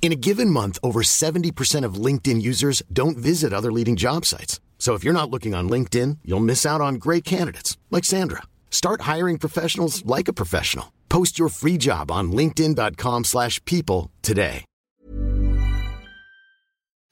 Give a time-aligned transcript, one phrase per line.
[0.00, 4.58] In a given month, over 70% of LinkedIn users don't visit other leading job sites.
[4.78, 8.44] So if you're not looking on LinkedIn, you'll miss out on great candidates like Sandra.
[8.70, 10.92] Start hiring professionals like a professional.
[11.10, 14.64] Post your free job on linkedin.com/people slash people today.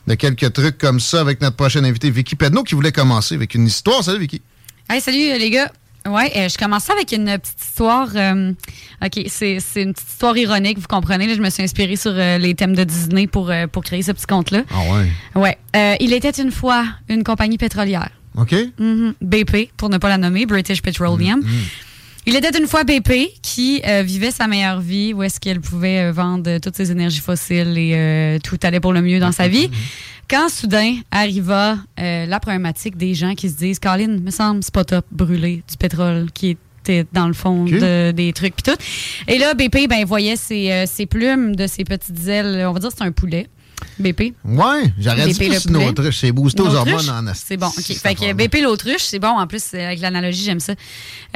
[0.07, 3.57] De quelques trucs comme ça avec notre prochaine invité Vicky Pedneau qui voulait commencer avec
[3.57, 4.05] une histoire.
[4.05, 4.41] Salut Vicky.
[4.89, 5.73] Hey, salut euh, les gars.
[6.07, 8.09] Ouais, euh, je commence ça avec une petite histoire.
[8.15, 8.53] euh,
[9.05, 11.27] ok, c'est une petite histoire ironique, vous comprenez.
[11.27, 14.13] là, je me suis inspirée sur euh, les thèmes de Disney pour, pour créer ce
[14.13, 14.63] petit conte-là.
[14.71, 15.57] Ah ouais.
[15.75, 15.97] Ouais.
[16.01, 18.11] Il était une fois une compagnie pétrolière.
[18.37, 18.55] OK?
[18.79, 19.15] Mhm.
[19.23, 21.43] BP, pour ne pas la nommer, British Petroleum.
[22.29, 26.01] Il était une fois BP qui euh, vivait sa meilleure vie, où est-ce qu'elle pouvait
[26.01, 29.47] euh, vendre toutes ses énergies fossiles et euh, tout allait pour le mieux dans sa
[29.47, 29.71] vie.
[30.29, 34.85] Quand soudain arriva la problématique des gens qui se disent, Colin, me semble, c'est pas
[34.85, 38.79] top, brûler du pétrole qui était dans le fond de- des trucs puis tout.
[39.29, 42.91] Et là, BP, ben, voyait ses, ses plumes de ses petites ailes, on va dire
[42.91, 43.47] c'est un poulet.
[43.99, 44.35] BP.
[44.45, 46.19] Ouais, j'aurais dit que c'est une autruche.
[46.19, 47.45] C'est boosté aux hormones en asti.
[47.49, 47.75] C'est bon, OK.
[47.79, 48.33] cette Fait que.
[48.33, 49.29] BP l'autruche, c'est bon.
[49.39, 50.75] En plus, avec l'analogie, j'aime ça.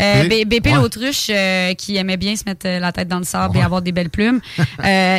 [0.00, 0.74] Euh, BP Ouais.
[0.74, 3.62] l'autruche, euh, qui aimait bien se mettre euh, la tête dans le sable Ouais.
[3.62, 4.64] et avoir des belles plumes, euh,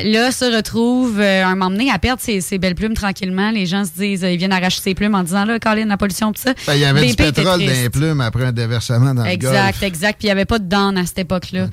[0.03, 3.51] là, se retrouve un moment donné à perdre ses, ses belles plumes tranquillement.
[3.51, 6.31] Les gens se disent, ils viennent arracher ses plumes en disant, là, Colin, la pollution,
[6.31, 6.53] tout ça.
[6.67, 9.23] Ben, Il y avait du BP était pétrole dans les plumes après un déversement dans
[9.23, 10.17] le Exact, exact.
[10.19, 11.67] Puis il n'y avait pas de dents à cette époque-là.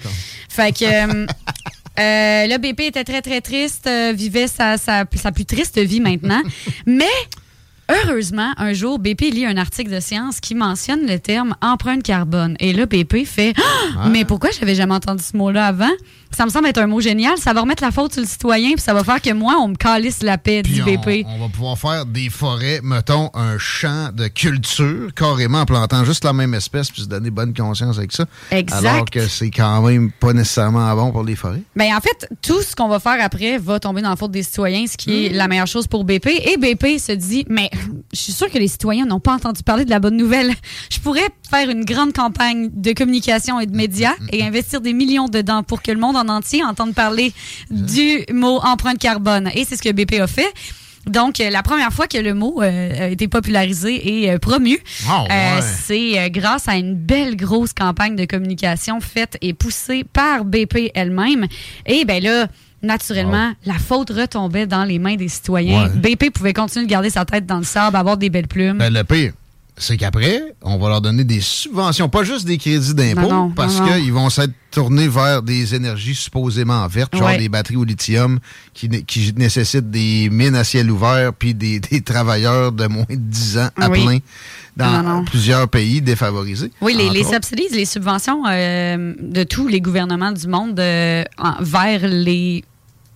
[0.49, 1.27] Fait que
[1.99, 6.01] euh, là, BP était très, très triste, euh, vivait sa, sa, sa plus triste vie
[6.01, 6.43] maintenant.
[6.87, 7.05] Mais
[7.91, 12.57] heureusement, un jour, BP lit un article de science qui mentionne le terme empreinte carbone.
[12.61, 13.55] Et là, BP fait
[13.99, 15.91] Ah, Mais pourquoi j'avais jamais entendu ce mot-là avant?
[16.31, 17.39] Ça me semble être un mot génial.
[17.39, 19.69] Ça va remettre la faute sur le citoyen, puis ça va faire que moi, on
[19.69, 21.25] me calisse la paix du BP.
[21.27, 26.25] on va pouvoir faire des forêts, mettons, un champ de culture, carrément en plantant juste
[26.25, 28.27] la même espèce, puis se donner bonne conscience avec ça.
[28.51, 28.87] Exact.
[28.87, 31.63] Alors que c'est quand même pas nécessairement bon pour les forêts.
[31.77, 34.43] Ben, en fait, tout ce qu'on va faire après va tomber dans la faute des
[34.43, 36.27] citoyens, ce qui est la meilleure chose pour BP.
[36.27, 37.71] Et BP se dit, mais
[38.13, 40.55] je suis sûr que les citoyens n'ont pas entendu parler de la bonne nouvelle.
[40.91, 45.29] Je pourrais faire une grande campagne de communication et de médias et investir des millions
[45.29, 47.33] dedans pour que le monde en entier entende parler
[47.71, 49.51] du mot empreinte carbone.
[49.55, 50.53] Et c'est ce que BP a fait.
[51.07, 54.79] Donc, euh, la première fois que le mot euh, a été popularisé et euh, promu,
[55.09, 55.29] Ah ouais.
[55.31, 60.91] euh, c'est grâce à une belle grosse campagne de communication faite et poussée par BP
[60.95, 61.47] elle-même.
[61.87, 62.47] Et ben là,
[62.83, 65.85] naturellement, la faute retombait dans les mains des citoyens.
[65.85, 66.15] Ouais.
[66.17, 68.77] BP pouvait continuer de garder sa tête dans le sable, avoir des belles plumes.
[68.79, 69.33] Ben, le pire,
[69.79, 74.13] c'est qu'après, on va leur donner des subventions, pas juste des crédits d'impôt, parce qu'ils
[74.13, 78.39] vont s'être tournés vers des énergies supposément vertes, genre des batteries au lithium
[78.75, 83.05] qui, né- qui nécessitent des mines à ciel ouvert, puis des, des travailleurs de moins
[83.09, 84.05] de 10 ans à Oui.
[84.05, 84.19] plein
[84.77, 85.25] dans Non, non.
[85.25, 86.71] plusieurs pays défavorisés.
[86.81, 92.07] Oui, les, subsidies, les subventions euh, de tous les gouvernements du monde euh, en- vers
[92.07, 92.63] les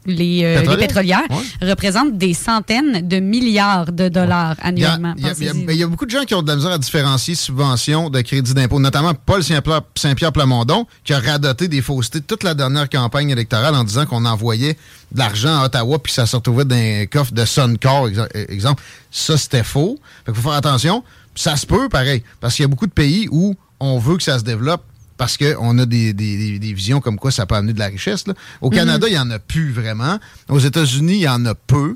[0.07, 1.23] les, euh, les Pétrolières?
[1.31, 1.69] Ouais.
[1.69, 5.15] représentent des centaines de milliards de dollars Il annuellement.
[5.17, 5.67] il y a- il y a- Pensez-y.
[5.75, 8.21] il y a beaucoup de gens qui ont de la misère à différencier subventions de
[8.21, 13.31] crédit d'impôt, notamment Paul Saint-Pierre Plamondon, qui a radoté des faussetés toute la dernière campagne
[13.31, 14.77] électorale en disant qu'on envoyait
[15.13, 18.83] de l'argent à Ottawa puis ça se retrouvait dans un coffre de Suncor, euh, exemple.
[19.11, 19.99] Ça, c'était faux.
[20.27, 21.05] Fait qu'il faut faire attention.
[21.35, 24.23] Ça se peut, pareil, parce qu'il y a beaucoup de pays où on veut que
[24.23, 24.83] ça se développe
[25.17, 28.27] parce qu'on a des, des- visions comme quoi ça peut amener de la richesse.
[28.27, 28.35] là.
[28.61, 28.77] Au Mhm.
[28.77, 30.19] Canada, il n'y en a plus vraiment.
[30.49, 31.95] Aux États-Unis, il y en a peu.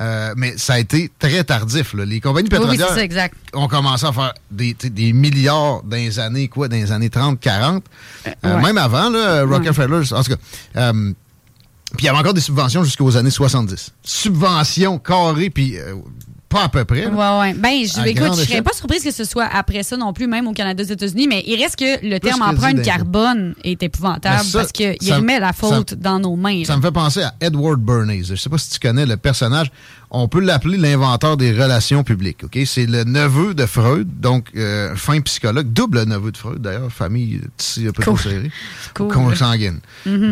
[0.00, 1.92] Euh, mais ça a été très tardif.
[1.92, 2.04] là.
[2.06, 3.28] Les compagnies oui, pétrolières ça,
[3.58, 7.38] ont commencé à faire des, des milliards dans les années, quoi, dans les années 30,
[7.38, 7.84] 40.
[8.26, 8.62] Euh, ouais.
[8.62, 10.36] Même avant, là, Rockefeller, en tout cas.
[10.76, 11.12] euh,
[11.94, 13.90] puis il y avait encore des subventions jusqu'aux années 70.
[14.02, 15.76] Subventions carrées, puis
[16.52, 17.06] pas à peu près.
[17.06, 17.10] là.
[17.10, 17.54] Ouais, ouais.
[17.54, 20.46] Ben, je, écoute, je serais pas surprise que ce soit après ça non plus, même
[20.46, 24.58] au Canada, aux États-Unis, mais il reste que le terme empreinte carbone est épouvantable ça,
[24.58, 26.64] parce qu'il remet la faute ça- dans nos mains.
[26.64, 26.76] Ça là.
[26.78, 28.24] me fait penser à Edward Bernays.
[28.24, 29.70] Je sais pas si tu connais le personnage.
[30.14, 32.44] On peut l'appeler l'inventeur des relations publiques.
[32.44, 36.92] Ok, C'est le neveu de Freud, donc euh, fin psychologue, double neveu de Freud d'ailleurs,
[36.92, 38.18] famille ici un peu Cool.
[38.18, 38.50] serrée,
[38.94, 39.08] Cool.
[39.08, 39.80] consanguine.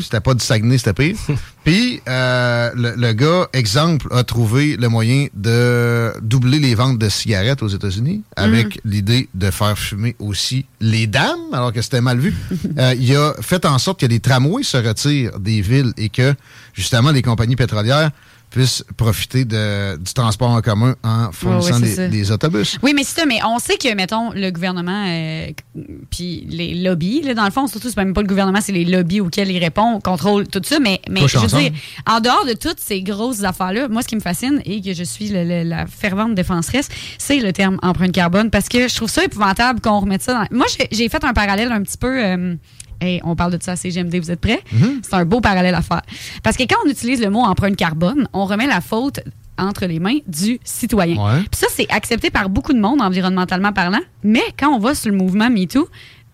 [0.01, 1.17] C'était pas du Saguenay, c'était pire.
[1.65, 7.09] Puis euh, le, le gars, exemple, a trouvé le moyen de doubler les ventes de
[7.09, 12.19] cigarettes aux États-Unis avec l'idée de faire fumer aussi les dames, alors que c'était mal
[12.19, 12.35] vu.
[12.79, 16.35] Euh, il a fait en sorte que les tramways se retirent des villes et que
[16.73, 18.11] justement les compagnies pétrolières
[18.51, 22.79] puissent profiter de- du transport en commun en fournissant des, autobus.
[22.83, 25.47] Oui, mais c'est ça, mais on sait que, mettons, le gouvernement, euh,
[26.11, 28.85] puis les lobbies, là, dans le fond, surtout, c'est même pas le gouvernement, c'est les
[28.85, 31.63] lobbies auxquels il répond, contrôle tout ça, mais, mais je veux ensemble.
[31.63, 31.73] dire,
[32.07, 35.05] en dehors de toutes ces grosses affaires-là, moi, ce qui me fascine et que je
[35.05, 36.89] suis le- le- la fervente défenseresse,
[37.19, 40.57] c'est le terme empreinte carbone, parce que je trouve ça épouvantable qu'on remette ça dans...
[40.57, 42.25] Moi, j'ai- j'ai fait un parallèle un petit peu...
[42.25, 42.55] euh,
[43.01, 44.63] Hey, on parle de ça à CGMD, vous êtes prêts?
[45.03, 46.03] C'est un beau parallèle à faire.
[46.43, 49.21] Parce que quand on utilise le mot empreinte carbone, on remet la faute
[49.59, 51.17] entre les mains du citoyen.
[51.17, 51.41] Ouais.
[51.41, 55.11] Puis ça, c'est accepté par beaucoup de monde environnementalement parlant, mais quand on va sur
[55.11, 55.89] le mouvement MeToo,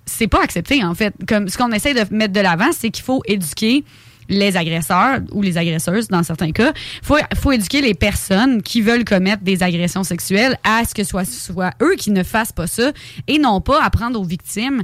[0.04, 1.14] c'est pas accepté, en fait.
[1.26, 3.84] Comme ce qu'on essaie de mettre de l'avant, c'est qu'il faut éduquer
[4.28, 6.72] les agresseurs ou les agresseuses dans certains cas.
[7.02, 11.04] Il faut, faut éduquer les personnes qui veulent commettre des agressions sexuelles à ce que
[11.04, 12.92] ce soit, soit eux qui ne fassent pas ça
[13.28, 14.82] et non pas apprendre aux victimes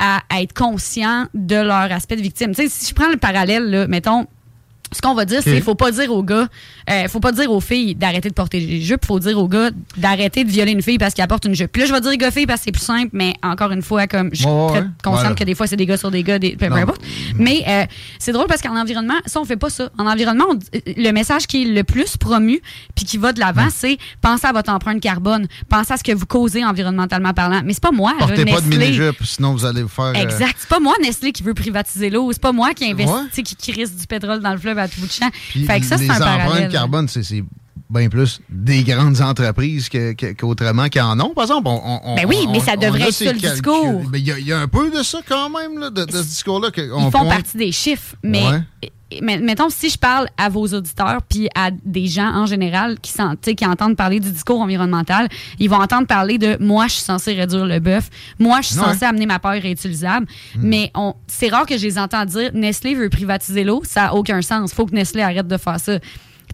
[0.00, 2.54] à, être conscients de leur aspect de victime.
[2.54, 4.26] Tu sais, si je prends le parallèle, là, mettons,
[4.92, 6.48] ce qu'on va dire, c'est faut pas dire aux gars,
[6.90, 9.70] euh, faut pas dire aux filles d'arrêter de porter des jupes, faut dire aux gars
[9.96, 11.70] d'arrêter de violer une fille parce qu'elle porte une jupe.
[11.72, 13.82] Puis là, je vais dire gars filles parce que c'est plus simple, mais encore une
[13.82, 14.70] fois, comme je suis très ouais.
[15.02, 15.34] consciente Voilà.
[15.34, 17.00] que des fois c'est des gars sur des gars, des, peu, importe.
[17.36, 17.84] Mais euh,
[18.18, 19.90] c'est drôle parce qu'en environnement, ça on fait pas ça.
[19.98, 20.66] En environnement, on dit-
[20.96, 22.60] le message qui est le plus promu
[22.96, 26.12] puis qui va de l'avant, c'est pensez à votre empreinte carbone, pensez à ce que
[26.12, 27.60] vous causez environnementalement parlant.
[27.64, 28.78] Mais c'est pas moi, là, Portez pas de Nestlé.
[28.78, 30.06] mini-jupe, sinon vous allez vous faire...
[30.06, 30.56] euh, Exact.
[30.58, 32.30] C'est pas moi, Nestlé, qui veut privatiser l'eau.
[32.32, 33.42] C'est pas moi qui investit, Ouais.
[33.42, 35.30] qui, qui risque du pétrole dans le fleuve à tout bout de champ.
[35.50, 36.68] Puis fait que ça, c'est les un parallèle.
[36.70, 37.44] carbone, c'est
[37.90, 41.34] bien plus des grandes entreprises que- que- qu'autrement qui en ont.
[41.34, 43.50] Par exemple, on, on- Ben oui, mais on- ça devrait être ça, le calculs.
[43.50, 44.02] discours.
[44.14, 46.12] Il y, a- il y a un peu de ça quand même, là, de, de
[46.12, 46.68] ce discours-là.
[46.76, 47.28] Ils font pointe.
[47.28, 48.90] partie des chiffres, mais Ouais.
[49.22, 53.10] mais- mettons si je parle à vos auditeurs puis à des gens en général qui,
[53.12, 55.28] sais, qui entendent parler du discours environnemental,
[55.58, 58.08] ils vont entendre parler de moi je suis censé réduire le bœuf,
[58.38, 60.26] moi je suis censé amener ma peur réutilisable,
[60.56, 64.14] mais on c'est rare que je les entends dire Nestlé veut privatiser l'eau, ça a
[64.14, 65.98] aucun sens, faut que Nestlé arrête de faire ça.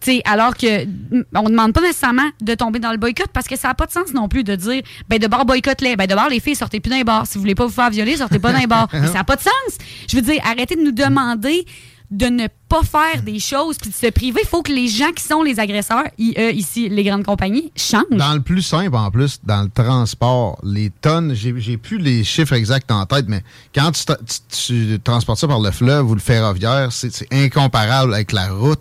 [0.01, 3.27] Tu sais, alors que mm, on ne demande pas nécessairement de tomber dans le boycott
[3.33, 5.95] parce que ça n'a pas de sens non plus de dire ben de bord boycott-les.
[5.95, 7.25] Ben de bord les filles, sortez plus d'un bar.
[7.25, 8.87] Si vous voulez pas vous faire violer, sortez pas d'un bar.
[8.93, 9.77] Mais ça n'a pas de sens.
[10.07, 11.65] Je veux dire, arrêtez de nous demander
[12.09, 14.39] de ne pas faire des choses puis de se priver.
[14.41, 17.69] Il faut que les gens qui sont les agresseurs, i- euh, ici, les grandes compagnies,
[17.75, 18.05] changent.
[18.11, 22.53] Dans le plus simple, en plus, dans le transport, les tonnes, j'ai plus les chiffres
[22.53, 23.43] exacts en tête, mais
[23.75, 28.31] quand tu, tu- tu transportes ça par le fleuve ou le ferroviaire, c'est incomparable avec
[28.31, 28.79] la route.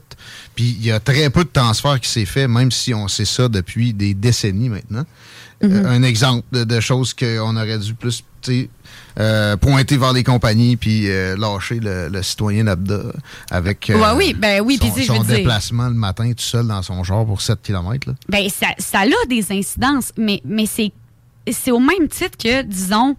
[0.56, 3.25] Puis il y a très peu de transfert qui s'est fait, même si on sait
[3.26, 5.05] ça depuis des décennies maintenant.
[5.64, 8.70] Euh, un exemple de, de choses qu'on aurait dû plus tu sais,
[9.19, 13.00] euh, pointer vers les compagnies puis euh, lâcher le, le citoyen lambda
[13.50, 17.03] avec euh, Ouais, oui, ben oui, son, dire- déplacement le matin tout seul dans son
[17.05, 18.08] genre pour 7 km.
[18.08, 18.14] Là.
[18.29, 20.93] Ben, ça, ça a des incidences, mais, mais c'est,
[21.50, 23.17] c'est au même titre que, disons,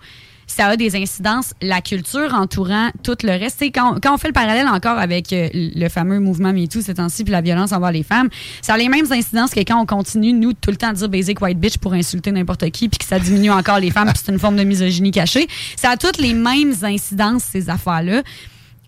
[0.58, 3.60] ça a des incidences, la culture entourant tout le reste.
[3.60, 6.82] Tu sais, Quand, quand on fait le parallèle encore avec euh, le fameux mouvement MeToo
[6.82, 8.30] ces temps-ci, puis la violence envers les femmes,
[8.64, 11.10] ça a les mêmes incidences que quand on continue, nous, tout le temps à dire
[11.10, 14.20] basic white bitch pour insulter n'importe qui, puis que ça diminue encore les femmes, puis
[14.26, 15.48] c'est une forme de misogynie cachée.
[15.76, 18.24] Ça a toutes les mêmes incidences, ces affaires-là.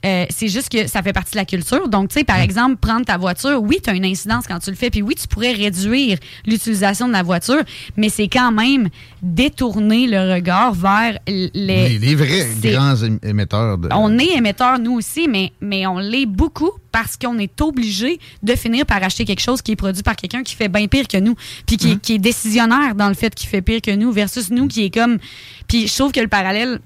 [0.06, 1.90] Euh, c'est juste que ça fait partie de la culture.
[1.90, 4.70] Donc, tu sais, par exemple, prendre ta voiture, oui, tu as une incidence quand tu
[4.70, 7.62] le fais, puis oui, tu pourrais réduire l'utilisation de la voiture,
[7.98, 8.88] mais c'est quand même
[9.22, 11.50] détourner le regard vers les...
[11.54, 13.90] Les, les vrais grands ém- émetteurs de.
[13.92, 18.56] On est émetteur, nous aussi, mais, mais on l'est beaucoup parce qu'on est obligé de
[18.56, 21.18] finir par acheter quelque chose qui est produit par quelqu'un qui fait bien pire que
[21.18, 21.36] nous,
[21.68, 22.00] puis qui, Mm-hmm.
[22.00, 24.94] qui est décisionnaire dans le fait qu'il fait pire que nous, versus nous qui est
[24.94, 25.18] comme...
[25.68, 26.80] Puis je trouve que le parallèle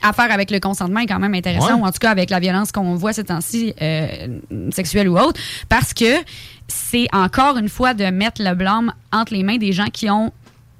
[0.00, 1.80] à faire avec le consentement est quand même intéressant, Ouais.
[1.82, 4.38] ou en tout cas avec la violence qu'on voit ces temps-ci, euh,
[4.70, 6.14] sexuelle ou autre, parce que
[6.68, 10.32] c'est encore une fois de mettre le blâme entre les mains des gens qui ont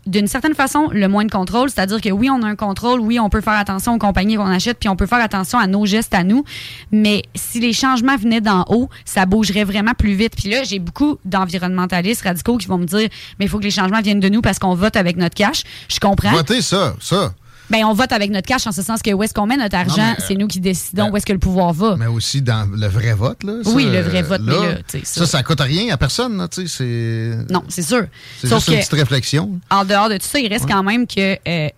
[0.04, 3.20] d'une certaine façon le moins de contrôle, c'est-à-dire que oui, on a un contrôle, oui,
[3.20, 5.86] on peut faire attention aux compagnies qu'on achète, puis on peut faire attention à nos
[5.86, 6.44] gestes à nous,
[6.90, 10.32] mais si les changements venaient d'en haut, ça bougerait vraiment plus vite.
[10.36, 13.70] Puis là, j'ai beaucoup d'environnementalistes radicaux qui vont me dire, mais il faut que les
[13.70, 15.62] changements viennent de nous parce qu'on vote avec notre cash.
[15.88, 16.32] Je comprends.
[16.32, 17.32] Votez ça, ça.
[17.72, 19.76] Ben, on vote avec notre cash en ce sens que où est-ce qu'on met notre
[19.76, 21.96] argent, mais, c'est nous qui décidons ben, où est-ce que le pouvoir va.
[21.96, 23.42] Mais aussi dans le vrai vote.
[23.42, 25.96] Là, ça, Oui, le vrai vote, mais là, tu sais, ça, ça- coûte rien à
[25.96, 26.36] personne.
[26.36, 28.04] Là, tu sais, Non, c'est sûr.
[28.40, 29.58] c'est juste une petite réflexion.
[29.70, 31.68] en dehors de tout ça, il reste quand même que euh,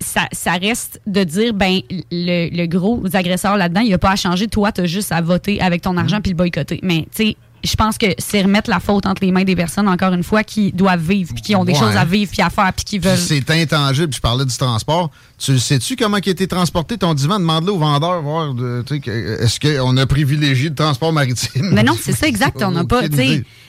[0.00, 1.80] ça, ça reste de dire, ben,
[2.12, 4.46] le, le gros agresseur là-dedans, il n'a pas à changer.
[4.48, 5.98] Toi, tu as juste à voter avec ton Mm.
[5.98, 6.78] argent puis le boycotter.
[6.82, 9.88] Mais, tu sais, je pense que c'est remettre la faute entre les mains des personnes,
[9.88, 11.78] encore une fois, qui doivent vivre, puis qui ont des Ouais.
[11.78, 13.18] choses à vivre, puis à faire, puis qui veulent.
[13.18, 14.12] c'est intangible.
[14.14, 15.10] Je parlais du transport.
[15.38, 17.40] Tu sais-tu comment il a été transporté ton divan?
[17.40, 18.54] Demande-le au vendeur, voir,
[18.88, 21.70] sais, que- est-ce qu'on a privilégié le transport maritime?
[21.72, 22.62] Mais non, c'est ça exact.
[22.62, 23.02] On n'a pas,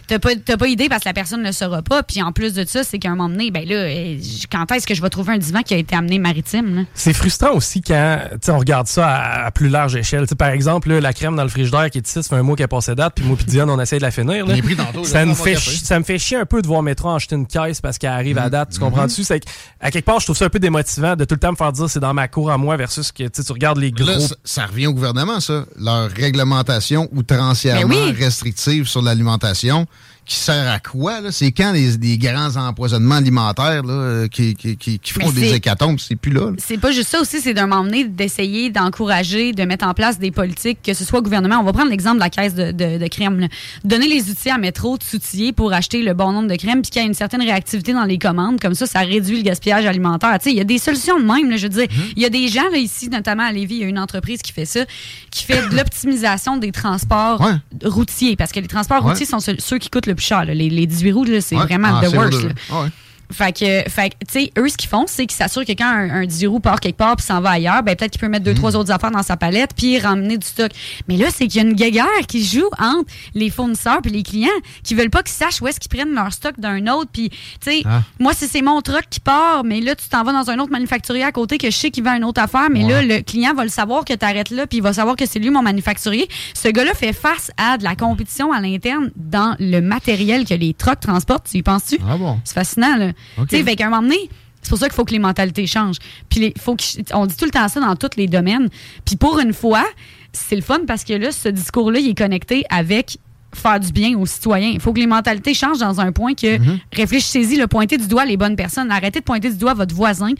[0.08, 2.04] T'as pas, t'as pas idée parce que la personne ne le saura pas.
[2.04, 4.18] Puis en plus de ça, c'est qu'à un moment donné, ben là, euh,
[4.52, 6.76] quand est-ce que je vais trouver un divan qui a été amené maritime?
[6.76, 6.82] là?
[6.94, 10.24] C'est frustrant aussi quand tu sais, on regarde ça à, à plus large échelle.
[10.24, 12.36] Tu sais, par exemple, là, la crème dans le frigidaire qui est ici, ça fait
[12.36, 14.46] un mois qu'elle est passée date, puis moi puis Diane, on essaie de la finir.
[14.46, 14.56] là.
[14.78, 17.48] Tantôt, ça, me fait ça me fait chier un peu de voir Métro acheter une
[17.48, 18.72] caisse parce qu'elle arrive à date.
[18.74, 19.24] Tu comprends-tu?
[19.24, 19.46] C'est que,
[19.80, 21.72] à quelque part, je trouve ça un peu démotivant de tout le temps me faire
[21.72, 24.06] dire c'est dans ma cour à moi versus que tu sais, tu regardes les gros.
[24.06, 25.66] Là, ça, ça revient au gouvernement, ça.
[25.80, 28.12] Leur réglementation outrancièrement oui.
[28.12, 29.86] restrictive sur l'alimentation,
[30.25, 31.20] qui sert à quoi?
[31.32, 36.00] C'est quand les, des grands empoisonnements alimentaires là, qui, qui, qui- qui font des hécatombes?
[36.00, 36.46] C'est plus là.
[36.50, 36.51] là.
[36.58, 40.17] C'est pas juste ça aussi, c'est d'un moment donné d'essayer d'encourager, de mettre en place
[40.20, 41.58] des politiques, que ce soit au gouvernement.
[41.60, 43.39] On va prendre l'exemple de la caisse de, de, de crème.
[43.39, 43.48] là.
[43.84, 46.91] Donner les outils à Métro de s'outiller pour acheter le bon nombre de crèmes, puis
[46.91, 48.60] qu'il y a une certaine réactivité dans les commandes.
[48.60, 50.38] Comme ça, ça réduit le gaspillage alimentaire.
[50.46, 51.50] Il y a des solutions de même.
[51.50, 53.82] là, je veux dire, il y a des gens là, ici, notamment à Lévis, il
[53.82, 54.82] y a une entreprise qui fait ça,
[55.29, 57.53] qui fait de l'optimisation des transports Ouais.
[57.88, 58.36] routiers.
[58.36, 59.12] Parce que les transports Ouais.
[59.12, 60.46] routiers sont ceux, ceux qui coûtent le plus cher.
[60.46, 60.54] là.
[60.54, 61.64] Les, les 18 roues, c'est Ouais.
[61.64, 62.46] vraiment Ah, the worst.
[62.72, 62.88] Ah ouais.
[63.32, 66.10] Fait que, fait tu sais, eux, ce qu'ils font, c'est qu'ils s'assurent que quand un,
[66.10, 68.44] un 10 roues part quelque part puis s'en va ailleurs, ben peut-être qu'il peut mettre
[68.46, 68.58] deux, Mm.
[68.58, 70.72] trois autres affaires dans sa palette puis ramener du stock.
[71.08, 74.24] Mais là, c'est qu'il y a une guéguerre qui joue entre les fournisseurs puis les
[74.24, 74.48] clients
[74.84, 77.10] qui veulent pas qu'ils sachent où est-ce qu'ils prennent leur stock d'un autre.
[77.12, 78.01] Puis, tu sais, Ah.
[78.20, 80.72] moi, si c'est mon truck qui part, mais là, tu t'en vas dans un autre
[80.72, 83.53] manufacturier à côté que je sais qu'il vend une autre affaire, mais là, le client
[83.53, 85.62] va le savoir que tu arrêtes là puis il va savoir que c'est lui mon
[85.62, 86.27] manufacturier.
[86.53, 90.74] Ce gars-là fait face à de la compétition à l'interne dans le matériel que les
[90.74, 91.48] trucks transportent.
[91.50, 91.98] Tu y penses-tu?
[92.10, 92.39] Ah bon?
[92.44, 93.12] C'est fascinant, là.
[93.38, 93.48] OK.
[93.50, 94.30] Tu sais, fait qu'à un moment donné,
[94.62, 96.00] c'est pour ça qu'il faut que les mentalités changent.
[96.30, 96.76] Puis les, faut
[97.14, 98.70] on dit tout le temps ça dans tous les domaines.
[99.06, 99.86] Puis pour une fois,
[100.34, 103.20] c'est le fun parce que là, ce discours-là, il est connecté avec
[103.54, 104.70] faire du bien aux citoyens.
[104.74, 106.58] Il faut que les mentalités changent dans un point que
[106.94, 108.92] réfléchissez-y, le pointer du doigt les bonnes personnes.
[108.92, 110.32] Arrêtez de pointer du doigt votre voisin.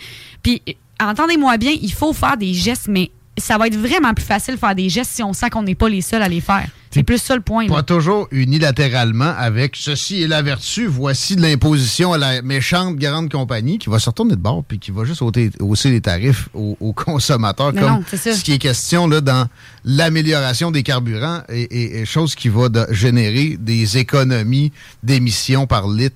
[0.44, 4.26] Puis euh, entendez-moi bien, il faut faire des gestes, mais ça va être vraiment plus
[4.26, 6.42] facile de faire des gestes si on sent qu'on n'est pas les seuls à les
[6.42, 6.68] faire.
[6.92, 7.66] C'est plus ça le point.
[7.68, 7.74] là.
[7.74, 13.30] Pas toujours unilatéralement avec ceci est la vertu, voici de l'imposition à la méchante grande
[13.30, 16.48] compagnie qui va se retourner de bord puis qui va juste ôter- hausser les tarifs
[16.54, 18.34] aux, aux consommateurs Mais comme non, c'est ça.
[18.34, 19.50] ce qui est question là, dans
[19.84, 24.72] l'amélioration des carburants et, et- et chose qui va de- générer des économies
[25.04, 26.16] d'émissions par litre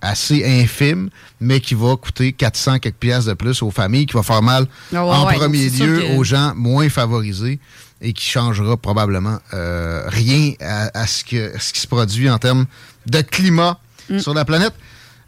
[0.00, 1.08] assez infimes,
[1.40, 4.66] mais qui va coûter 400 quelques piastres de plus aux familles, qui va faire mal
[4.94, 7.58] Ah ouais, en ouais, premier lieu que- aux gens moins favorisés
[8.00, 12.38] et qui changera probablement euh, rien à, à ce, que, ce qui se produit en
[12.38, 12.66] termes
[13.06, 14.20] de climat Mm.
[14.20, 14.72] sur la planète.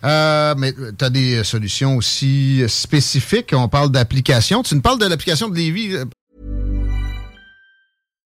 [0.04, 3.50] Euh, mais tu as des solutions aussi spécifiques.
[3.52, 4.62] On parle d'applications.
[4.62, 5.96] Tu nous parles de l'application de Lévis.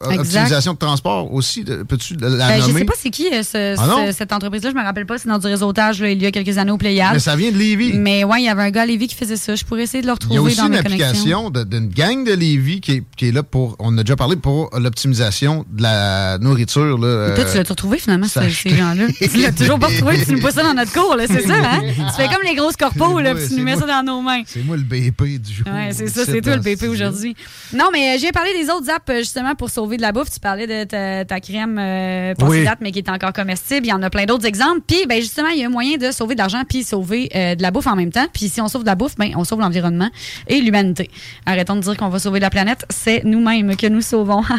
[0.00, 0.20] Exact.
[0.20, 1.64] Optimisation de transport aussi.
[1.64, 2.78] Peux-tu la Ben, je nommer?
[2.78, 5.26] sais pas c'est qui euh, ce- Ah ce- cette entreprise-là, je me rappelle pas, c'est
[5.28, 7.14] dans du réseautage là, il y a quelques années au Pléiade.
[7.14, 7.94] Mais ça vient de Lévis.
[7.94, 9.56] Mais ouais, il y avait un gars à Lévis qui faisait ça.
[9.56, 11.48] Je pourrais essayer de le Il y a retrouver aussi dans une mes connexions.
[11.48, 14.36] application d'une gang de Lévis qui est, qui est là pour, on a déjà parlé,
[14.36, 16.96] pour l'optimisation de la nourriture.
[16.96, 19.06] Là, Toi, euh, tu l'as retrouvé finalement, ces, gens-là?
[19.20, 21.80] Tu l'as toujours pas retrouvé, tu nous poses ça dans notre cours, c'est ça, hein?
[21.86, 24.42] Tu fais comme les grosses corpos, là, puis tu nous mets ça dans nos mains.
[24.46, 25.66] C'est moi le BP du jour.
[25.66, 27.34] Ouais, c'est ça, c'est toi le dans BP aujourd'hui.
[27.72, 30.30] Non, mais euh, j'ai parlé des autres apps euh, justement pour sauver de la bouffe.
[30.30, 32.64] Tu parlais de ta, ta crème euh, Oui.
[32.64, 33.86] date, mais qui est encore comestible.
[33.86, 34.80] Il y en a plein d'autres exemples.
[34.86, 37.54] Puis, ben justement, il y a un moyen de sauver de l'argent puis sauver euh,
[37.54, 38.26] de la bouffe en même temps.
[38.32, 40.10] Puis, si on sauve de la bouffe, ben on sauve l'environnement
[40.46, 41.10] et l'humanité.
[41.46, 42.84] Arrêtons de dire qu'on va sauver la planète.
[42.90, 44.42] C'est nous-mêmes que nous sauvons.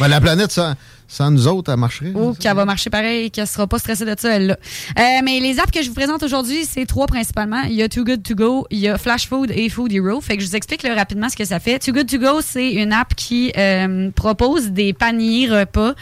[0.00, 0.74] Ben, la planète, ça,
[1.12, 2.12] sans nous autres, elle marcherait.
[2.14, 4.56] Ou qu'elle va marcher pareil, qu'elle sera pas stressée de ça, elle là.
[4.98, 7.60] Euh, mais les apps que je vous présente aujourd'hui, c'est trois principalement.
[7.68, 10.22] Il y a Too Good To Go, il y a Flash Food et Food Hero.
[10.22, 11.78] Fait que je vous explique là, rapidement ce que ça fait.
[11.78, 15.92] Too Good To Go, c'est une app qui euh, propose des paniers repas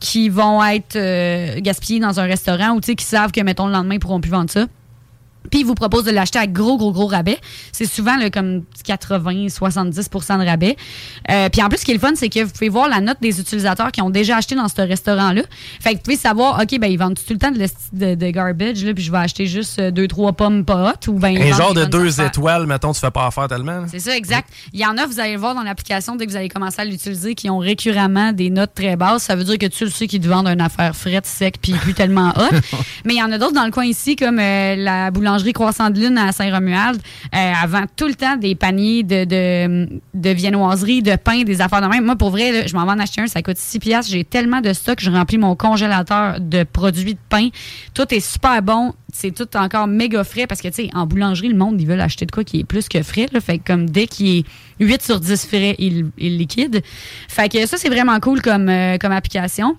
[0.00, 3.94] qui vont être euh, gaspillés dans un restaurant ou qui savent que mettons le lendemain
[3.94, 4.66] ils pourront plus vendre ça.
[5.50, 7.38] Puis, ils vous proposent de l'acheter à gros, gros, gros rabais.
[7.72, 10.76] C'est souvent là, comme 80, 70% de rabais.
[11.30, 13.00] Euh, puis, en plus, ce qui est le fun, c'est que vous pouvez voir la
[13.00, 15.42] note des utilisateurs qui ont déjà acheté dans ce restaurant-là.
[15.80, 17.58] Fait que vous pouvez savoir, OK, ben ils vendent tout le temps de,
[17.92, 21.10] de, de garbage, là, puis je vais acheter juste deux, trois pommes pas hot.
[21.10, 23.84] Ou ben, Un genre de deux étoiles, mettons, tu fais pas affaire tellement.
[23.88, 24.48] C'est ça, exact.
[24.72, 26.80] Il y en a, vous allez le voir dans l'application, dès que vous allez commencer
[26.80, 29.24] à l'utiliser, qui ont récurremment des notes très basses.
[29.24, 31.72] Ça veut dire que tu le sais qu'ils te vendent une affaire frette, sec, puis
[31.72, 32.56] plus tellement hot.
[33.04, 35.90] Mais il y en a d'autres dans le coin ici, comme euh, la boulangerie Croissant
[35.90, 37.00] de Lune à Saint-Romuald,
[37.34, 41.80] euh, avant tout le temps des paniers de, de, de viennoiserie, de pain, des affaires
[41.80, 42.04] de même.
[42.04, 44.10] Moi, pour vrai, je m'en vais en acheter un, ça coûte 6 piastres.
[44.10, 47.48] J'ai tellement de stock, je remplis mon congélateur de produits de pain.
[47.94, 48.92] Tout est super bon.
[49.12, 52.00] C'est tout encore méga frais parce que, tu sais, en boulangerie, le monde, ils veulent
[52.00, 53.28] acheter de quoi qui est plus que frais.
[53.40, 54.44] Fait que comme dès qu'il est
[54.80, 56.82] 8 sur 10 frais, il, il liquide.
[57.28, 59.76] Fait que ça, c'est vraiment cool comme, euh, comme application.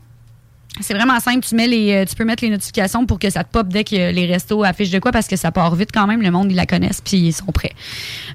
[0.80, 1.46] C'est vraiment simple.
[1.46, 3.84] Tu, mets les, euh, tu peux mettre les notifications pour que ça te pop dès
[3.84, 6.22] que les restos affichent de quoi parce que ça part vite quand même.
[6.22, 7.74] Le monde, ils la connaissent puis ils sont prêts.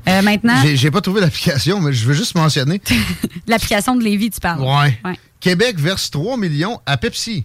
[0.09, 0.63] Euh, maintenant.
[0.75, 2.81] J'ai pas trouvé l'application, mais je veux juste mentionner.
[3.47, 4.61] l'application de Lévis, tu parles.
[4.61, 4.99] Ouais.
[5.05, 5.19] ouais.
[5.41, 7.45] Québec verse 3 millions à Pepsi.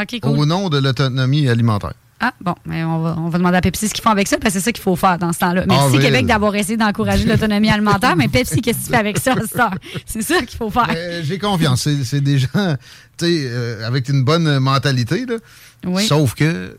[0.00, 0.38] OK, cool.
[0.38, 1.92] Au nom de l'autonomie alimentaire.
[2.24, 4.38] Ah, bon, mais on va, on va demander à Pepsi ce qu'ils font avec ça,
[4.38, 5.64] parce que c'est ça qu'il faut faire dans ce temps-là.
[5.66, 6.00] Merci Avril.
[6.02, 9.70] Québec d'avoir essayé d'encourager l'autonomie alimentaire, mais Pepsi, qu'est-ce que tu fais avec ça, ça?
[10.06, 10.88] C'est ça qu'il faut faire.
[10.94, 11.82] Euh, J'ai confiance.
[12.04, 12.48] C'est- des gens,
[13.18, 15.34] tu sais, euh, avec une bonne mentalité, là.
[15.84, 16.06] Oui.
[16.06, 16.76] Sauf que,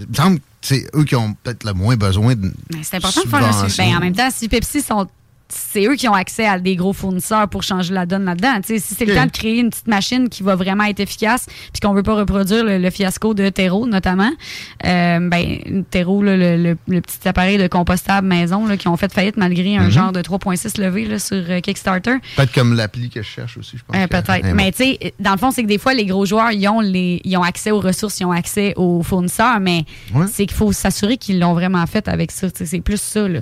[0.00, 2.50] il me semble que c'est eux qui ont peut-être le moins besoin de.
[2.72, 3.90] Mais c'est important de faire le suivi.
[3.90, 5.06] Ben, en même temps, si Pepsi sont.
[5.48, 8.58] C'est eux qui ont accès à des gros fournisseurs pour changer la donne là-dedans.
[8.64, 11.80] Si c'est le temps de créer une petite machine qui va vraiment être efficace, puis
[11.80, 14.30] qu'on veut pas reproduire le, le fiasco de Terreau notamment,
[14.84, 19.12] euh, ben Terreau, le, le- le petit appareil de compostable maison là, qui ont fait
[19.12, 19.90] faillite malgré un Mhm.
[19.90, 22.16] genre de 3.6 levé là, sur euh, Kickstarter.
[22.36, 23.96] Peut-être comme l'appli que je cherche aussi, je pense.
[23.96, 24.52] Euh, Peut-être.
[24.54, 26.80] Mais tu sais, dans le fond, c'est que des fois, les gros joueurs, ils ont,
[26.80, 29.84] les, ils ont accès aux ressources, ils ont accès aux fournisseurs, mais
[30.14, 30.26] Ouais.
[30.32, 32.48] c'est qu'il faut s'assurer qu'ils l'ont vraiment fait avec ça.
[32.54, 33.28] C'est plus ça.
[33.28, 33.40] Là.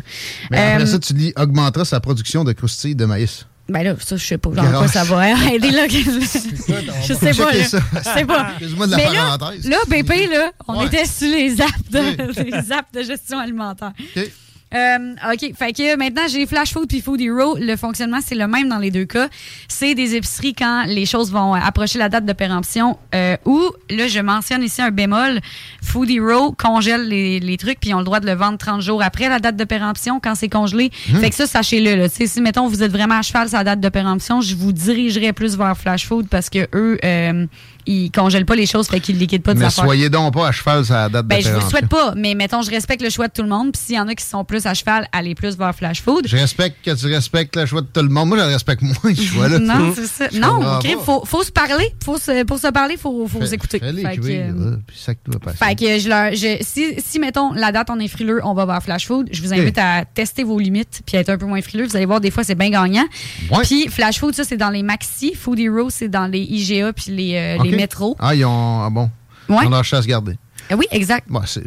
[0.50, 3.46] Mais après Euh, ça, tu dis augmentera sa production de croustilles de maïs.
[3.68, 4.50] ben là, ça, je sais pas.
[4.50, 4.72] Garage.
[4.78, 5.86] quoi ça va aider là?
[5.88, 7.52] je sais pas.
[7.52, 7.62] là.
[7.62, 8.48] Je sais pas.
[8.50, 9.68] Excuse-moi de la Mais là, parenthèse.
[9.68, 10.86] là, BP, là, on Ouais.
[10.86, 13.92] était sur les apps de, les apps de gestion alimentaire.
[14.16, 14.28] OK.
[14.74, 15.54] Euh, OK.
[15.56, 17.56] Fait que maintenant, j'ai Flash Food puis Food Hero.
[17.58, 19.28] Le fonctionnement, c'est le même dans les deux cas.
[19.68, 22.98] C'est des épiceries quand les choses vont approcher la date de péremption.
[23.14, 25.40] Euh, ou, là, je mentionne ici un bémol.
[25.82, 28.80] Food Hero congèle les, les trucs puis ils ont le droit de le vendre 30
[28.80, 30.90] jours après la date de péremption quand c'est congelé.
[31.20, 31.94] Fait que ça, sachez-le.
[31.94, 32.08] Là.
[32.08, 34.54] Tu sais, Si, mettons, vous êtes vraiment à cheval sur la date de péremption, je
[34.56, 37.46] vous dirigerai plus vers Flash Food parce que eux, euh,
[37.87, 40.53] ils congèlent pas les choses, fait qu'ils liquident pas des Mais soyez donc pas à
[40.53, 43.11] cheval la date Ben, de je vous le souhaite pas, mais mettons, je respecte le
[43.11, 43.73] choix de tout le monde.
[43.73, 46.27] Puis s'il y en a qui sont plus à cheval, allez plus vers Flash Food.
[46.27, 48.29] Je respecte que tu respectes le choix de tout le monde.
[48.29, 49.59] Moi, je le respecte moins, ce choix-là.
[49.59, 50.29] Non, c'est ça.
[50.33, 50.81] Je Non, pas.
[51.05, 51.94] faut, faut se parler.
[52.05, 53.79] Faut se, pour se parler, faut, faut s'écouter.
[53.79, 55.57] Fait euh, là, ça vas passer.
[55.57, 58.66] fait que je leur, je, si, si, mettons, la date, on est frileux, on va
[58.66, 59.29] vers Flash Food.
[59.33, 61.87] Je vous invite à tester vos limites puis à être un peu moins frileux.
[61.87, 63.05] Vous allez voir, des fois, c'est bien gagnant.
[63.51, 63.62] Ouais.
[63.64, 65.35] Puis Flash Food, ça, c'est dans les Maxi.
[65.35, 68.16] Food Hero, c'est dans les IGA puis les, euh, les métros.
[68.18, 68.82] Ah, ils ont.
[68.84, 69.10] Ah bon.
[69.48, 69.58] Ouais.
[69.62, 70.38] Ils ont leur chasse gardée.
[70.72, 71.26] Euh, Oui, exact.
[71.28, 71.64] Bon, c'est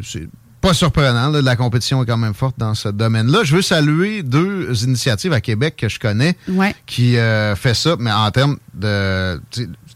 [0.59, 1.29] pas surprenant.
[1.29, 3.43] là, la compétition est quand même forte dans ce domaine-là.
[3.43, 6.75] Je veux saluer deux initiatives à Québec que je connais Ouais.
[6.87, 9.39] qui euh, fait ça, mais en termes de.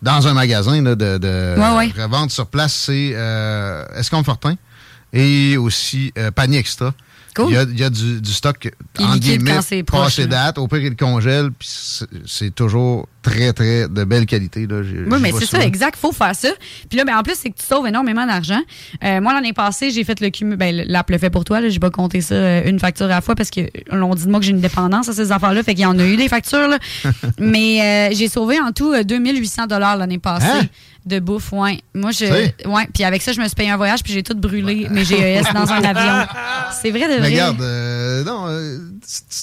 [0.03, 1.91] Dans un magasin là, de, de Ouais, ouais.
[2.01, 4.55] revente sur place, c'est euh, Esconfortin
[5.13, 6.93] et aussi euh, Panier Extra.
[7.35, 7.47] Cool.
[7.49, 10.57] Il y a, il y a du, du stock en guillemets passé date.
[10.57, 11.69] Au pire, il le congèle, puis
[12.25, 14.67] c'est- toujours très, très de belle qualité.
[14.67, 14.81] Là.
[14.81, 15.97] Oui, mais c'est ça, exact.
[15.97, 16.49] faut faire ça.
[16.89, 18.59] Puis là, ben, en plus, c'est que tu sauves énormément d'argent.
[19.03, 20.57] Euh, moi, l'année passée, j'ai fait le cumul.
[20.57, 21.67] Ben, l'app le fait pour toi.
[21.69, 24.29] J'ai pas compté ça euh, une facture à la fois parce que l'on dit de
[24.29, 25.63] moi que j'ai une dépendance à ces affaires-là.
[25.63, 26.67] Fait qu'il y en a eu des factures.
[26.67, 26.79] Là.
[27.39, 30.45] mais euh, j'ai sauvé en tout euh, 2800 dollars l'année passée.
[30.47, 30.67] Hein?
[31.05, 31.79] De bouffe, ouais.
[31.95, 32.25] Moi, je.
[32.67, 32.87] Ouais.
[32.93, 35.43] Puis avec ça, je me suis payé un voyage, puis j'ai tout brûlé, mes GES,
[35.53, 36.27] dans un avion.
[36.79, 37.29] C'est vrai de Mais vrai.
[37.29, 38.77] regarde, euh, non, euh,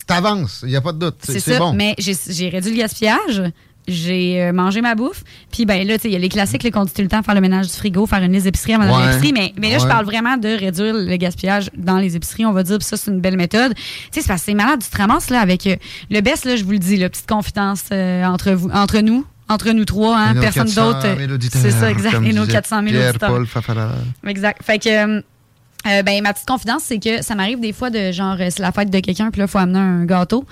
[0.06, 1.16] t'avances, il n'y a pas de doute.
[1.22, 1.58] C'est ça.
[1.58, 1.72] bon.
[1.72, 3.42] Mais j'ai réduit le gaspillage.
[3.90, 5.24] J'ai euh, mangé ma bouffe.
[5.50, 7.34] Puis ben là, tu sais, il y a les classiques dit tout le temps, faire
[7.34, 9.06] le ménage du frigo, faire une liste d'épicerie avant Ouais.
[9.06, 9.32] l'épicerie.
[9.32, 9.88] Mais, mais là, je Ouais.
[9.88, 12.76] parle vraiment de réduire le gaspillage dans les épiceries, on va dire.
[12.78, 13.74] Puis ça, c'est une belle méthode.
[13.74, 14.80] Tu sais, c'est parce que c'est malade.
[14.84, 15.76] Tu te ramasses là avec euh,
[16.10, 19.24] le best, là, je vous le dis, la petite confidence entre vous, entre nous.
[19.48, 21.16] Entre nous trois, hein, personne 400 d'autre.
[21.16, 22.16] 000 auditeurs, C'est ça, exact.
[22.22, 23.30] Et nos disait 400 000 Pierre auditeurs.
[23.30, 23.90] Paul Fafara.
[24.26, 24.62] Exact.
[24.62, 25.22] Fait que, euh,
[25.86, 28.60] euh, ben, ma petite confidence, c'est que ça m'arrive des fois de genre, euh, c'est
[28.60, 30.44] la fête de quelqu'un, puis là, il faut amener un gâteau.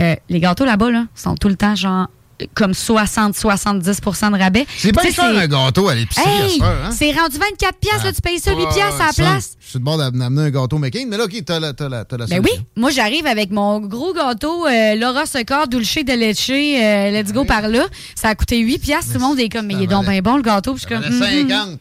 [0.00, 2.08] Euh, les gâteaux là-bas, là, sont tout le temps genre
[2.54, 4.66] comme 60-70% de rabais.
[4.76, 6.90] C'est sais, cher un gâteau à l'épicerie Hey, hein?
[6.92, 9.56] c'est rendu 24 pièces là, tu payes ça 8 Pas pièces à la place.
[9.60, 12.04] Je suis de bord d'amener un gâteau McCain, mais là, OK, t'as la, t'as la,
[12.04, 16.12] t'as la Ben oui, moi j'arrive avec mon gros gâteau euh, Laura Secor Dulce de
[16.12, 17.86] Leche, euh, let's go par là.
[18.14, 20.20] Ça a coûté 8 piastres, tout le monde est comme mais il est donc bien
[20.20, 21.50] bon le gâteau, Puis je suis comme valait mhm.
[21.50, 21.80] 50.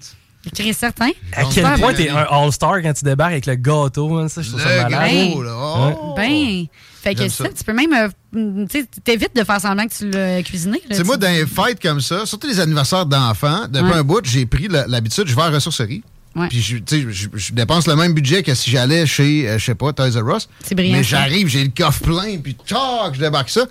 [0.55, 1.09] Très certain.
[1.33, 4.49] À quel point t'es un all-star quand tu débarques avec le gâteau, hein, ça, je
[4.49, 5.29] trouve ça Le malade.
[5.31, 5.95] gros, là.
[6.01, 6.13] Oh.
[6.15, 6.65] Ben,
[7.09, 7.49] fait que ça, ça.
[7.57, 10.81] tu peux même euh, tu sais, t'évites de faire semblant que tu l'as cuisiné.
[10.91, 13.97] C'est moi, tu- dans les fêtes comme ça, surtout les anniversaires d'enfants, depuis Ouais.
[13.97, 16.03] un bout, j'ai pris l'habitude, je vais à la ressourcerie.
[16.35, 16.47] Ouais.
[16.49, 19.65] Puis, je, tu je, je dépense le même budget que si j'allais chez, euh, je
[19.65, 20.47] sais pas, Toys R Us.
[20.63, 23.65] C'est brillant, Mais j'arrive, j'ai le coffre plein, puis tchac, je débarque ça.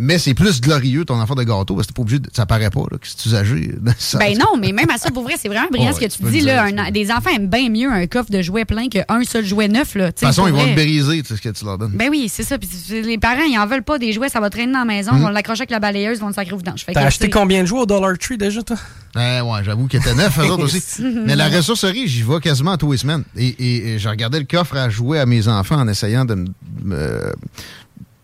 [0.00, 2.46] Mais c'est plus glorieux, ton affaire de gâteau, parce que t'es pas obligé de, ça
[2.46, 3.72] paraît pas, là, que c'est usagé.
[3.98, 6.10] Ça, Ben non, mais même à ça, pour vrai, c'est vraiment brillant Oh, ce que
[6.10, 6.40] tu dis.
[6.40, 9.66] Là, un- des enfants aiment bien mieux un coffre de jouets plein qu'un seul jouet
[9.66, 9.96] neuf.
[9.96, 11.92] Là, de toute façon, ils vont le briser, tu sais ce que tu leur donnes.
[11.94, 12.58] Ben oui, c'est ça.
[12.58, 12.68] Puis
[13.02, 15.16] les parents, ils en veulent pas des jouets, ça va traîner dans la maison, Mm.
[15.18, 16.84] ils vont l'accrocher avec la balayeuse, ils vont le sacrer au vidange.
[16.92, 18.76] T'as acheté combien de jouets au Dollar Tree déjà, toi?
[19.16, 21.02] Eh ouais, j'avoue qu'il était neuf, eux autres aussi.
[21.26, 23.24] Mais la ressourcerie, j'y vais quasiment tous les semaines.
[23.36, 26.44] Et, et, et je regardais le coffre à jouer à mes enfants en essayant de
[26.84, 27.32] me.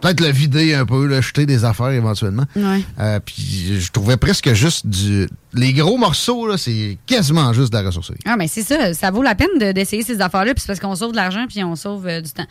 [0.04, 2.44] Peut-être le vider un peu, le jeter des affaires éventuellement.
[3.00, 5.26] Euh, puis je trouvais presque juste du.
[5.54, 8.18] Les gros morceaux, là, c'est quasiment juste de la ressourcerie.
[8.26, 8.92] Ah, mais c'est ça.
[8.94, 11.44] Ça vaut la peine de- d'essayer ces affaires-là, puis c'est parce qu'on sauve de l'argent,
[11.48, 12.46] puis on sauve euh, du temps.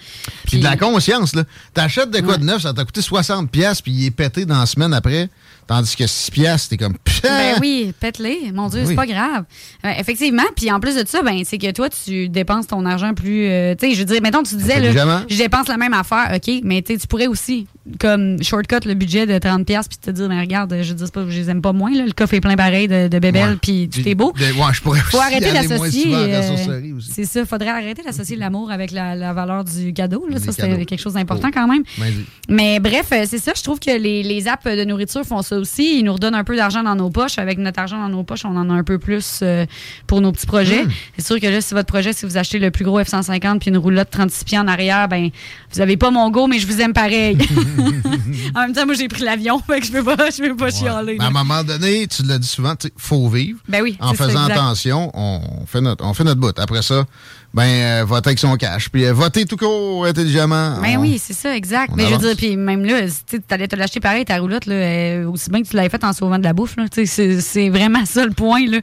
[0.45, 1.43] Puis de la conscience, là.
[1.73, 2.39] T'achètes de quoi Ouais.
[2.39, 5.29] de neuf, ça t'a coûté 60$, piastres, puis il est pété dans la semaine après.
[5.65, 6.95] Tandis que 6$, piastres, t'es comme.
[7.23, 8.51] Ben oui, pète-les.
[8.53, 8.87] Mon Dieu, Oui.
[8.89, 9.45] c'est pas grave.
[9.85, 10.43] Euh, effectivement.
[10.57, 13.47] Puis en plus de ça, ben c'est que toi, tu dépenses ton argent plus.
[13.47, 16.31] euh, tu sais, je veux dire, mettons, tu disais, là, je dépense la même affaire,
[16.35, 17.65] OK, mais tu pourrais aussi,
[17.97, 21.39] comme shortcut le budget de 30$ puis te dire, mais regarde, je c'est pas, je
[21.39, 23.57] les aime pas moins, là, le coffre est plein pareil de, de bébelles, Ouais.
[23.61, 24.31] puis tout est beau.
[24.37, 26.05] De- ouais, je pourrais Faut aussi arrêter d'associer.
[26.15, 30.25] euh, c'est ça, faudrait arrêter d'associer l'amour avec la, la valeur du cadeau.
[30.29, 30.39] Là.
[30.39, 31.53] Ça, c'est quelque chose d'important Oh.
[31.53, 31.83] quand même.
[31.97, 32.13] Ben,
[32.49, 33.51] Mais bref, euh, c'est ça.
[33.55, 35.99] Je trouve que les, les apps de nourriture font ça aussi.
[35.99, 37.37] Ils nous redonnent un peu d'argent dans nos poches.
[37.39, 39.65] Avec notre argent dans nos poches, on en a un peu plus euh,
[40.07, 40.85] pour nos petits projets.
[41.17, 43.69] C'est sûr que là, si votre projet, si vous achetez le plus gros F-150 puis
[43.69, 45.29] une roulotte 36 pieds en arrière, ben
[45.73, 47.37] vous avez pas mon go, mais je vous aime pareil.
[48.55, 50.69] en même temps, moi, j'ai pris l'avion, fait que je peux pas, je peux pas
[50.71, 51.15] chialer.
[51.17, 53.59] Mais à un moment donné, tu l'as dit souvent, faut vivre.
[53.67, 56.57] Ben oui, En faisant attention, on fait notre, on fait notre bout.
[56.59, 57.05] Après ça,
[57.53, 58.89] ben, euh, avec son cash.
[58.89, 60.81] Puis euh, votez tout court, intelligemment.
[60.81, 61.93] Ben On- oui, c'est ça, exact.
[61.95, 64.75] Mais je veux dire, puis même là, tu allais te l'acheter pareil, ta roulotte, là,
[64.75, 66.75] euh, aussi bien que tu l'avais faite en sauvant de la bouffe.
[67.05, 68.65] C'est vraiment ça le point.
[68.67, 68.79] Là.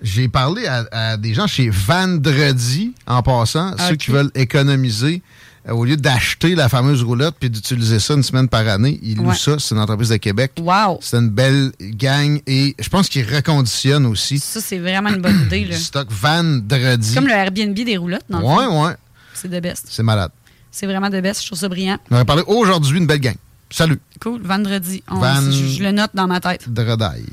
[0.00, 5.22] J'ai parlé à, à des gens chez Vendredi, en passant, ceux qui veulent économiser.
[5.68, 9.16] Euh, Au lieu d'acheter la fameuse roulotte puis d'utiliser ça une semaine par année, ils
[9.16, 9.34] louent Ouais.
[9.34, 9.58] ça.
[9.58, 10.52] C'est une entreprise de Québec.
[10.60, 10.98] Wow!
[11.00, 14.38] C'est une belle gang et je pense qu'ils reconditionnent aussi.
[14.38, 15.64] Ça, c'est vraiment une bonne idée.
[15.64, 15.76] Là.
[15.78, 17.14] Stock Vendredi.
[17.14, 18.94] Comme le Airbnb des roulottes, le Ouais, ouais.
[19.34, 19.86] C'est de best.
[19.90, 20.30] C'est malade.
[20.70, 21.40] C'est vraiment de best.
[21.42, 21.98] Je trouve ça brillant.
[22.10, 23.36] On va parler aujourd'hui une belle gang.
[23.70, 23.98] Salut.
[24.20, 24.40] Cool.
[24.42, 25.02] Vendredi.
[25.10, 26.68] On- Van- je, je le note dans ma tête.
[26.72, 27.24] Dredaille.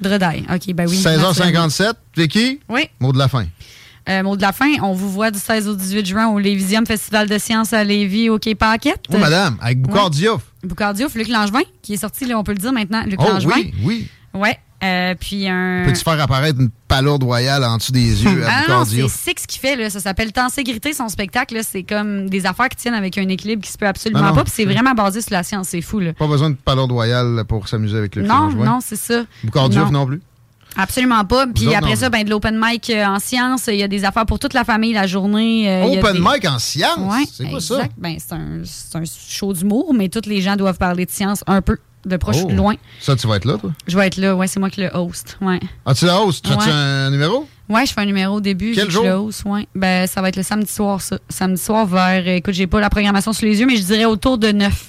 [0.00, 0.44] Dredaille.
[0.52, 0.96] OK, ben oui.
[1.02, 1.92] 16h57.
[2.16, 2.88] Vicky, Oui.
[3.00, 3.46] mot de la fin.
[4.08, 6.86] Euh, mot de la fin, on vous voit du 16 au 18 juin au Lévisium
[6.86, 9.04] Festival de sciences à Lévis au Paquette.
[9.12, 10.10] Oh, madame, avec Boucard.
[10.10, 10.42] Diouf.
[10.64, 13.28] Boucard Diouf, Luc Langevin, qui est sorti, là, on peut le dire maintenant, Luc Oh,
[13.28, 13.54] Langevin.
[13.56, 14.08] oui, oui.
[14.34, 14.58] Ouais.
[14.82, 15.82] Euh, puis un.
[15.86, 19.08] Peux-tu faire apparaître une palourde royale en dessous des yeux à Ah non, c'est?
[19.08, 21.58] Six qui fait, là, ça s'appelle Temps Sécurité, son spectacle.
[21.68, 24.44] C'est comme des affaires qui tiennent avec un équilibre qui se peut absolument non, pas.
[24.44, 25.98] Puis c'est vraiment basé sur la science, c'est fou.
[25.98, 26.12] Là.
[26.12, 29.24] Pas besoin de palourde royale pour s'amuser avec le Non, non, c'est ça.
[29.42, 30.20] Boucard Diouf non plus.
[30.80, 31.46] Absolument pas.
[31.48, 31.96] Puis après non.
[31.96, 34.54] ça, ben, de l'open mic euh, en sciences, il y a des affaires pour toute
[34.54, 35.68] la famille la journée.
[35.68, 36.98] euh, Open des- mic en sciences?
[36.98, 37.74] Ouais, c'est quoi ça?
[37.76, 37.94] exact.
[37.98, 41.60] Ben, c'est un, un show d'humour, mais tous les gens doivent parler de science un
[41.62, 42.46] peu, de proche Oh.
[42.46, 42.74] ou de loin.
[43.00, 43.72] Ça, tu vas être là, toi?
[43.88, 45.36] Je vais être là, ouais, c'est moi qui le host.
[45.40, 45.58] Ouais.
[45.84, 46.40] Hausse?
[46.42, 46.72] Tu fais-tu Ouais.
[46.72, 47.48] un numéro?
[47.68, 48.72] Ouais, je fais un numéro au début.
[48.74, 49.02] Quel jour?
[49.04, 49.66] je le host, ouais.
[49.74, 51.18] Ben, ça va être le samedi soir, ça.
[51.28, 54.04] Samedi soir vers, euh, écoute, j'ai pas la programmation sous les yeux, mais je dirais
[54.06, 54.86] autour de 9.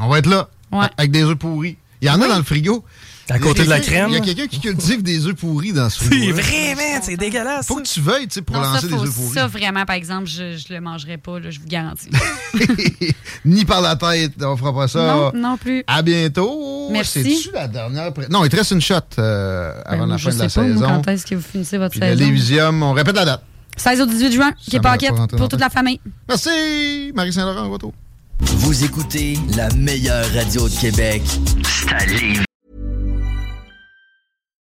[0.00, 0.48] On va être là.
[0.72, 0.86] Ouais.
[0.96, 1.76] Avec des œufs pourris.
[2.00, 2.84] Il y en a dans le frigo.
[3.30, 4.08] À côté de la crème?
[4.08, 6.34] Il y a quelqu'un qui cultive des œufs pourris dans ce frigo.
[6.36, 7.66] C'est vrai, man, c'est dégueulasse.
[7.66, 9.34] Faut que tu veuilles, tu sais, pour non, lancer ça, des faut- œufs pourris.
[9.34, 12.08] ça, vraiment, par exemple, je, je le mangerai pas, là, je vous garantis.
[13.44, 15.30] Ni par la tête, on fera pas ça.
[15.34, 15.84] non, non plus.
[15.86, 16.88] À bientôt.
[16.90, 17.22] Merci.
[17.22, 18.12] C'est-tu la dernière?
[18.12, 20.48] pré- Non, il te reste une shot euh, avant Ben, la je fin de la
[20.48, 21.02] sais pas, moi, saison.
[21.04, 22.24] quand est-ce que vous finissez votre Puis le saison?
[22.24, 23.42] Lévisium, on répète la date.
[23.76, 26.00] 16 au 18 juin, qui est rentré pour toute la la famille.
[26.28, 27.92] Merci, Marie-Saint-Laurent, au retour.
[28.40, 31.22] Vous écoutez la meilleure radio de Québec.
[31.64, 32.47] C'est à Lévis.